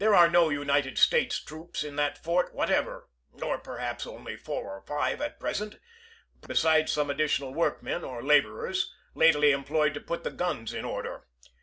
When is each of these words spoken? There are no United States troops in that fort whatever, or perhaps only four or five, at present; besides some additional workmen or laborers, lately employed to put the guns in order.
There 0.03 0.15
are 0.15 0.31
no 0.31 0.49
United 0.49 0.97
States 0.97 1.39
troops 1.39 1.83
in 1.83 1.95
that 1.97 2.17
fort 2.17 2.55
whatever, 2.55 3.07
or 3.39 3.59
perhaps 3.59 4.07
only 4.07 4.35
four 4.35 4.73
or 4.75 4.81
five, 4.81 5.21
at 5.21 5.39
present; 5.39 5.77
besides 6.47 6.91
some 6.91 7.11
additional 7.11 7.53
workmen 7.53 8.03
or 8.03 8.23
laborers, 8.23 8.91
lately 9.13 9.51
employed 9.51 9.93
to 9.93 10.01
put 10.01 10.23
the 10.23 10.31
guns 10.31 10.73
in 10.73 10.85
order. 10.85 11.27